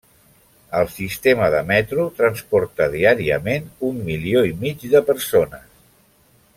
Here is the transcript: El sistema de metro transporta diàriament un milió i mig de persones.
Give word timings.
El 0.77 0.87
sistema 0.93 1.49
de 1.55 1.59
metro 1.71 2.05
transporta 2.21 2.87
diàriament 2.97 3.69
un 3.91 4.01
milió 4.09 4.43
i 4.53 4.57
mig 4.65 4.87
de 4.97 5.07
persones. 5.11 5.71